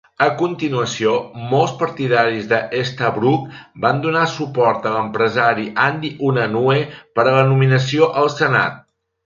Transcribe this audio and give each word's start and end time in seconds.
A 0.25 0.27
continuació, 0.37 1.11
molts 1.51 1.73
partidaris 1.81 2.47
d'Estabrook 2.53 3.61
van 3.85 4.01
donar 4.07 4.25
suport 4.33 4.89
a 4.89 4.95
l'empresari 4.97 5.69
Andy 5.87 6.13
Unanue 6.31 6.81
per 6.99 7.29
a 7.29 7.39
la 7.39 7.47
nominació 7.55 8.13
al 8.25 8.35
Senat. 8.41 8.85